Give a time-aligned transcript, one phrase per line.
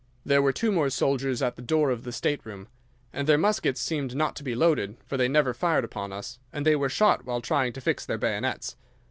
[0.25, 2.67] There were two more soldiers at the door of the state room,
[3.13, 6.65] and their muskets seemed not to be loaded, for they never fired upon us, and
[6.65, 8.75] they were shot while trying to fix their bayonets.